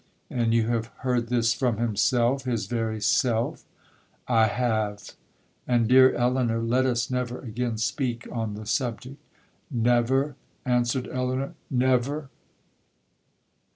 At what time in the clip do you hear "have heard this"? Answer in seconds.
0.65-1.53